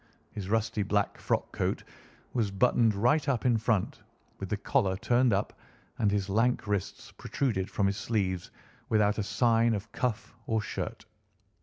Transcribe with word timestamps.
His 0.31 0.49
rusty 0.49 0.81
black 0.81 1.19
frock 1.19 1.51
coat 1.51 1.83
was 2.33 2.49
buttoned 2.49 2.95
right 2.95 3.29
up 3.29 3.45
in 3.45 3.55
front, 3.59 3.99
with 4.39 4.49
the 4.49 4.57
collar 4.57 4.97
turned 4.97 5.31
up, 5.31 5.53
and 5.99 6.09
his 6.09 6.27
lank 6.27 6.65
wrists 6.65 7.11
protruded 7.11 7.69
from 7.69 7.85
his 7.85 7.97
sleeves 7.97 8.49
without 8.89 9.19
a 9.19 9.23
sign 9.23 9.75
of 9.75 9.91
cuff 9.91 10.35
or 10.47 10.59
shirt. 10.59 11.05